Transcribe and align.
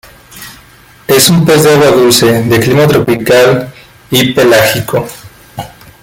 Es 1.07 1.29
un 1.29 1.45
pez 1.45 1.63
de 1.63 1.69
agua 1.73 1.91
dulce, 1.91 2.41
de 2.41 2.59
clima 2.59 2.87
tropical 2.87 3.71
y 4.09 4.33
pelágico. 4.33 5.07